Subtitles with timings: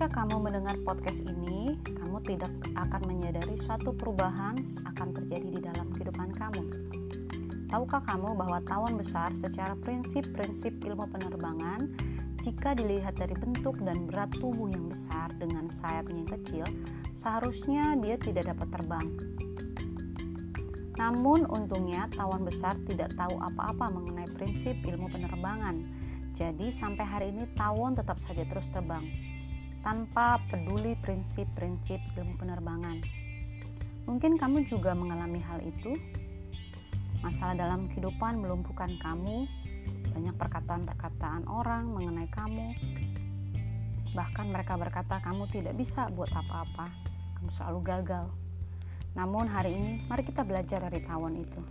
[0.00, 4.56] Ketika kamu mendengar podcast ini, kamu tidak akan menyadari suatu perubahan
[4.88, 6.64] akan terjadi di dalam kehidupan kamu.
[7.68, 11.92] Tahukah kamu bahwa tawon besar secara prinsip-prinsip ilmu penerbangan
[12.40, 16.64] jika dilihat dari bentuk dan berat tubuh yang besar dengan sayapnya yang kecil,
[17.20, 19.04] seharusnya dia tidak dapat terbang.
[20.96, 25.84] Namun untungnya tawon besar tidak tahu apa-apa mengenai prinsip ilmu penerbangan.
[26.40, 29.04] Jadi sampai hari ini tawon tetap saja terus terbang
[29.80, 33.00] tanpa peduli prinsip-prinsip ilmu penerbangan.
[34.04, 35.96] Mungkin kamu juga mengalami hal itu.
[37.20, 39.44] Masalah dalam kehidupan melumpuhkan kamu,
[40.12, 42.72] banyak perkataan-perkataan orang mengenai kamu.
[44.16, 46.88] Bahkan mereka berkata kamu tidak bisa buat apa-apa,
[47.38, 48.26] kamu selalu gagal.
[49.14, 51.62] Namun hari ini mari kita belajar dari tawon itu.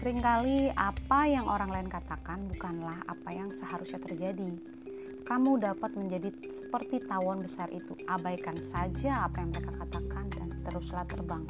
[0.00, 4.48] Seringkali apa yang orang lain katakan bukanlah apa yang seharusnya terjadi
[5.30, 7.94] kamu dapat menjadi seperti tawon besar itu.
[8.10, 11.46] Abaikan saja apa yang mereka katakan dan teruslah terbang.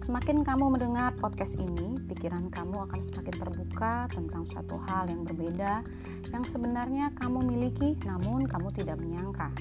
[0.00, 5.84] Semakin kamu mendengar podcast ini, pikiran kamu akan semakin terbuka tentang suatu hal yang berbeda
[6.32, 9.52] yang sebenarnya kamu miliki, namun kamu tidak menyangka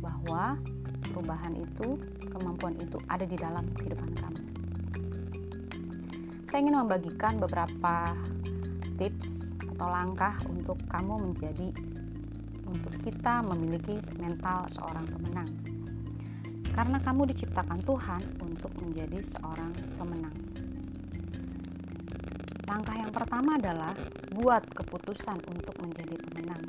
[0.00, 0.56] bahwa
[1.04, 2.00] perubahan itu,
[2.32, 4.42] kemampuan itu ada di dalam kehidupan kamu.
[6.48, 8.16] Saya ingin membagikan beberapa
[8.96, 11.89] tips atau langkah untuk kamu menjadi
[12.70, 15.50] untuk kita memiliki mental seorang pemenang.
[16.70, 20.36] Karena kamu diciptakan Tuhan untuk menjadi seorang pemenang.
[22.70, 23.90] Langkah yang pertama adalah
[24.30, 26.62] buat keputusan untuk menjadi pemenang.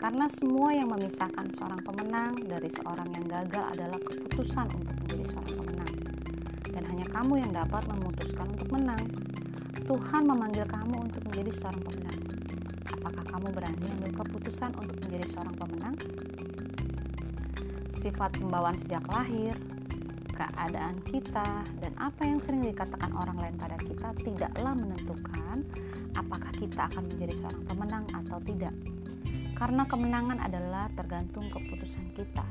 [0.00, 5.54] Karena semua yang memisahkan seorang pemenang dari seorang yang gagal adalah keputusan untuk menjadi seorang
[5.60, 5.94] pemenang.
[6.72, 9.04] Dan hanya kamu yang dapat memutuskan untuk menang.
[9.84, 12.39] Tuhan memanggil kamu untuk menjadi seorang pemenang.
[12.98, 15.96] Apakah kamu berani ambil keputusan untuk menjadi seorang pemenang?
[18.02, 19.54] Sifat pembawaan sejak lahir,
[20.34, 25.62] keadaan kita, dan apa yang sering dikatakan orang lain pada kita tidaklah menentukan
[26.16, 28.74] apakah kita akan menjadi seorang pemenang atau tidak.
[29.54, 32.44] Karena kemenangan adalah tergantung keputusan kita.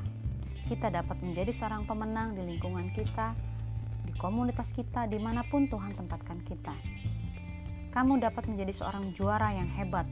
[0.70, 3.34] Kita dapat menjadi seorang pemenang di lingkungan kita,
[4.06, 6.74] di komunitas kita, di mana pun Tuhan tempatkan kita.
[7.90, 10.06] Kamu dapat menjadi seorang juara yang hebat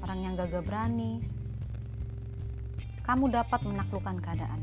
[0.00, 1.20] orang yang gagah berani,
[3.04, 4.60] kamu dapat menaklukkan keadaan.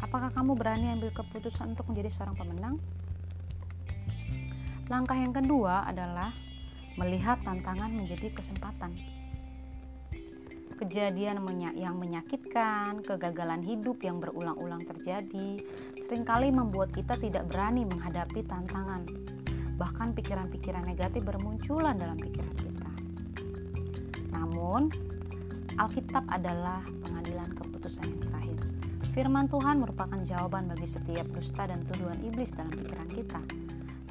[0.00, 2.76] Apakah kamu berani ambil keputusan untuk menjadi seorang pemenang?
[4.88, 6.32] Langkah yang kedua adalah
[6.98, 8.96] melihat tantangan menjadi kesempatan.
[10.80, 11.44] Kejadian
[11.76, 15.60] yang menyakitkan, kegagalan hidup yang berulang-ulang terjadi,
[16.08, 19.04] sering kali membuat kita tidak berani menghadapi tantangan.
[19.76, 22.69] Bahkan pikiran-pikiran negatif bermunculan dalam pikiran kita.
[24.34, 24.90] Namun,
[25.78, 28.58] Alkitab adalah pengadilan keputusan yang terakhir.
[29.10, 33.42] Firman Tuhan merupakan jawaban bagi setiap dusta dan tuduhan iblis dalam pikiran kita.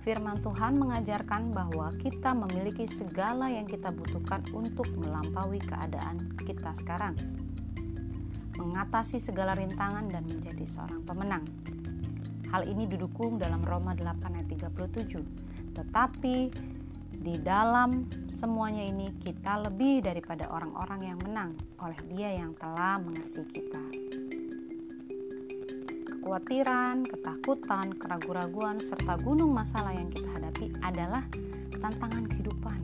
[0.04, 7.16] Firman Tuhan mengajarkan bahwa kita memiliki segala yang kita butuhkan untuk melampaui keadaan kita sekarang,
[8.60, 11.46] mengatasi segala rintangan dan menjadi seorang pemenang.
[12.50, 15.22] Hal ini didukung dalam Roma 8 ayat 37.
[15.78, 16.36] Tetapi
[17.20, 18.08] di dalam
[18.40, 21.52] Semuanya ini kita lebih daripada orang-orang yang menang
[21.84, 23.84] oleh Dia yang telah mengasihi kita.
[26.08, 31.28] Kekhawatiran, ketakutan, keraguan-raguan, serta gunung masalah yang kita hadapi adalah
[31.84, 32.80] tantangan kehidupan.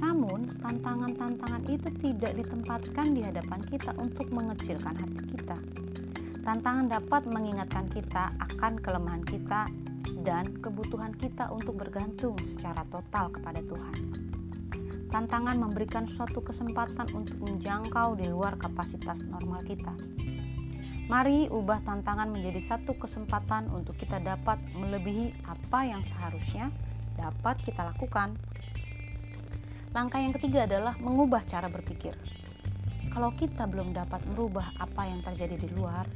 [0.00, 5.60] Namun, tantangan-tantangan itu tidak ditempatkan di hadapan kita untuk mengecilkan hati kita.
[6.40, 9.68] Tantangan dapat mengingatkan kita akan kelemahan kita
[10.24, 13.96] dan kebutuhan kita untuk bergantung secara total kepada Tuhan.
[15.08, 19.94] Tantangan memberikan suatu kesempatan untuk menjangkau di luar kapasitas normal kita.
[21.06, 26.72] Mari ubah tantangan menjadi satu kesempatan untuk kita dapat melebihi apa yang seharusnya
[27.14, 28.34] dapat kita lakukan.
[29.94, 32.18] Langkah yang ketiga adalah mengubah cara berpikir.
[33.14, 36.10] Kalau kita belum dapat merubah apa yang terjadi di luar,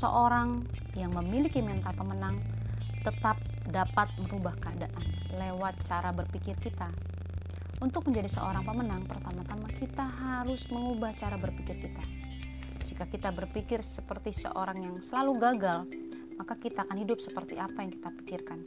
[0.00, 0.64] seorang
[0.96, 2.40] yang memiliki mental pemenang
[3.06, 3.38] tetap
[3.70, 5.06] dapat merubah keadaan
[5.38, 6.90] lewat cara berpikir kita.
[7.78, 12.02] Untuk menjadi seorang pemenang, pertama-tama kita harus mengubah cara berpikir kita.
[12.90, 15.86] Jika kita berpikir seperti seorang yang selalu gagal,
[16.34, 18.58] maka kita akan hidup seperti apa yang kita pikirkan.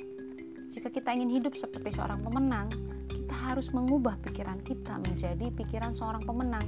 [0.71, 2.69] Jika kita ingin hidup seperti seorang pemenang,
[3.12, 6.68] kita harus mengubah pikiran kita menjadi pikiran seorang pemenang.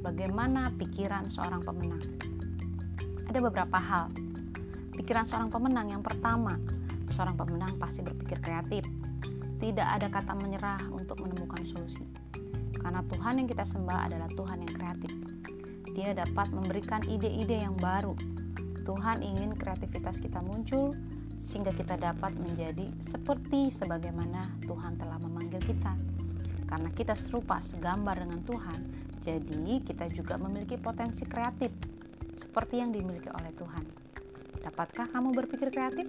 [0.00, 2.04] Bagaimana pikiran seorang pemenang?
[3.28, 4.14] Ada beberapa hal.
[4.94, 6.54] Pikiran seorang pemenang yang pertama,
[7.12, 8.84] seorang pemenang pasti berpikir kreatif,
[9.58, 12.06] tidak ada kata menyerah untuk menemukan solusi.
[12.78, 15.12] Karena Tuhan yang kita sembah adalah Tuhan yang kreatif.
[15.98, 18.14] Dia dapat memberikan ide-ide yang baru.
[18.86, 20.94] Tuhan ingin kreativitas kita muncul
[21.50, 25.92] sehingga kita dapat menjadi seperti sebagaimana Tuhan telah memanggil kita.
[26.68, 28.78] Karena kita serupa segambar dengan Tuhan,
[29.24, 31.72] jadi kita juga memiliki potensi kreatif
[32.38, 33.84] seperti yang dimiliki oleh Tuhan.
[34.62, 36.06] Dapatkah kamu berpikir kreatif?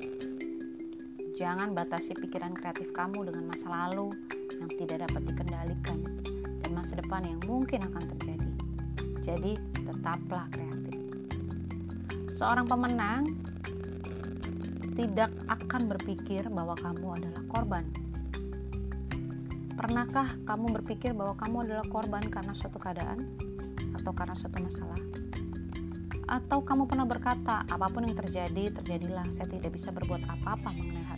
[1.40, 4.12] Jangan batasi pikiran kreatif kamu dengan masa lalu
[4.60, 6.04] yang tidak dapat dikendalikan
[6.60, 8.52] dan masa depan yang mungkin akan terjadi.
[9.24, 9.54] Jadi,
[9.88, 11.00] tetaplah kreatif.
[12.36, 13.24] Seorang pemenang
[15.00, 17.88] tidak akan berpikir bahwa kamu adalah korban.
[19.80, 23.24] Pernahkah kamu berpikir bahwa kamu adalah korban karena suatu keadaan
[23.96, 25.00] atau karena suatu masalah?
[26.28, 31.09] Atau kamu pernah berkata, apa pun yang terjadi, terjadilah, saya tidak bisa berbuat apa-apa mengenai.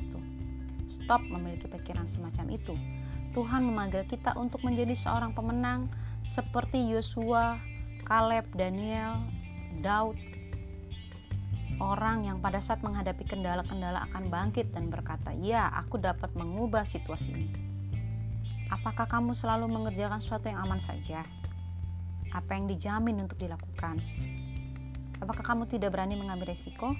[1.03, 2.75] Stop memiliki pikiran semacam itu.
[3.31, 5.87] Tuhan memanggil kita untuk menjadi seorang pemenang
[6.35, 7.59] seperti Yosua,
[8.03, 9.23] Kaleb, Daniel,
[9.79, 10.19] Daud,
[11.81, 17.29] orang yang pada saat menghadapi kendala-kendala akan bangkit dan berkata, "Ya, aku dapat mengubah situasi
[17.33, 17.49] ini."
[18.71, 21.25] Apakah kamu selalu mengerjakan sesuatu yang aman saja?
[22.31, 23.99] Apa yang dijamin untuk dilakukan?
[25.19, 26.95] Apakah kamu tidak berani mengambil resiko?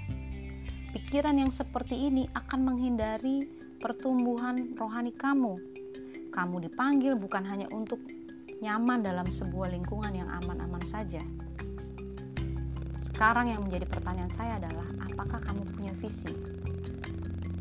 [0.92, 5.58] Pikiran yang seperti ini akan menghindari pertumbuhan rohani kamu.
[6.30, 7.98] Kamu dipanggil bukan hanya untuk
[8.62, 11.18] nyaman dalam sebuah lingkungan yang aman-aman saja,
[13.22, 16.32] sekarang yang menjadi pertanyaan saya adalah apakah kamu punya visi?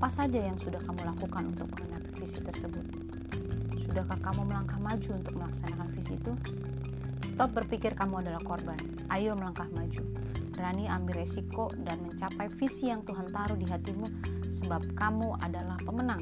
[0.02, 2.86] Apa saja yang sudah kamu lakukan untuk mengenai visi tersebut?
[3.86, 6.34] Sudahkah kamu melangkah maju untuk melaksanakan visi itu?
[7.34, 8.80] Stop berpikir kamu adalah korban.
[9.14, 10.02] Ayo melangkah maju.
[10.62, 14.06] Berani ambil resiko dan mencapai visi yang Tuhan taruh di hatimu
[14.62, 16.22] sebab kamu adalah pemenang.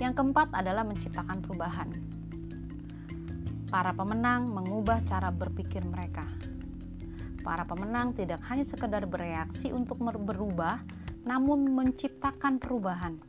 [0.00, 1.92] Yang keempat adalah menciptakan perubahan.
[3.68, 6.24] Para pemenang mengubah cara berpikir mereka
[7.44, 10.80] Para pemenang tidak hanya sekedar bereaksi untuk berubah,
[11.28, 13.20] namun menciptakan perubahan.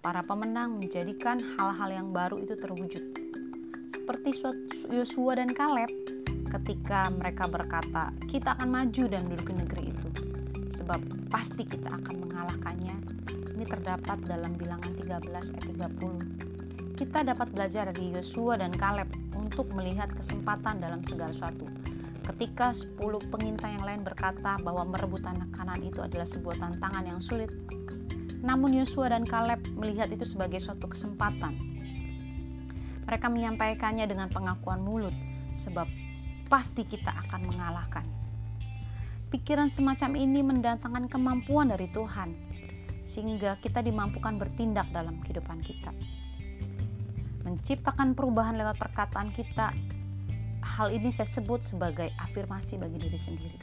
[0.00, 3.04] Para pemenang menjadikan hal-hal yang baru itu terwujud.
[3.92, 4.40] Seperti
[4.88, 5.92] Yosua dan Kaleb
[6.48, 10.08] ketika mereka berkata, kita akan maju dan duduk di negeri itu.
[10.80, 12.96] Sebab pasti kita akan mengalahkannya.
[13.54, 16.96] Ini terdapat dalam bilangan 13 ayat 30.
[16.96, 21.66] Kita dapat belajar dari Yosua dan Kaleb untuk melihat kesempatan dalam segala sesuatu
[22.28, 23.00] Ketika 10
[23.32, 27.48] pengintai yang lain berkata bahwa merebut tanah kanan itu adalah sebuah tantangan yang sulit,
[28.44, 31.56] namun Yosua dan Kaleb melihat itu sebagai suatu kesempatan.
[33.08, 35.16] Mereka menyampaikannya dengan pengakuan mulut,
[35.64, 35.88] sebab
[36.48, 38.04] pasti kita akan mengalahkan.
[39.28, 42.32] Pikiran semacam ini mendatangkan kemampuan dari Tuhan,
[43.04, 45.92] sehingga kita dimampukan bertindak dalam kehidupan kita.
[47.44, 49.72] Menciptakan perubahan lewat perkataan kita
[50.78, 53.58] Hal ini saya sebut sebagai afirmasi bagi diri sendiri.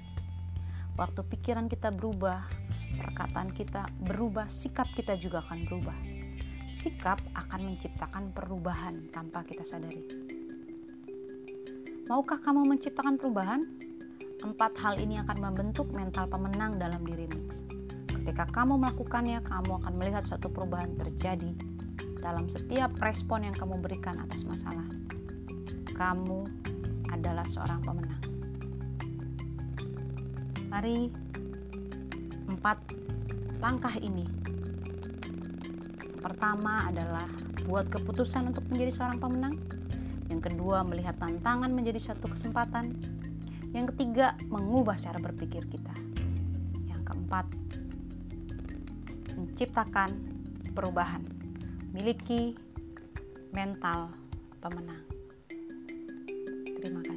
[1.00, 2.44] Waktu pikiran kita berubah,
[3.00, 5.96] perkataan kita berubah, sikap kita juga akan berubah.
[6.84, 10.25] Sikap akan menciptakan perubahan tanpa kita sadari.
[12.06, 13.66] Maukah kamu menciptakan perubahan?
[14.46, 17.50] Empat hal ini akan membentuk mental pemenang dalam dirimu.
[18.06, 21.50] Ketika kamu melakukannya, kamu akan melihat suatu perubahan terjadi
[22.22, 24.86] dalam setiap respon yang kamu berikan atas masalah.
[25.98, 26.46] Kamu
[27.10, 28.22] adalah seorang pemenang.
[30.70, 31.10] Mari
[32.54, 32.78] empat
[33.58, 34.30] langkah ini.
[36.22, 37.26] Pertama adalah
[37.66, 39.58] buat keputusan untuk menjadi seorang pemenang.
[40.36, 42.92] Yang kedua, melihat tantangan menjadi satu kesempatan.
[43.72, 45.96] Yang ketiga, mengubah cara berpikir kita.
[46.92, 47.48] Yang keempat,
[49.40, 50.12] menciptakan
[50.76, 51.24] perubahan.
[51.96, 52.60] Miliki
[53.56, 54.12] mental
[54.60, 55.08] pemenang.
[56.84, 57.15] Terima kasih.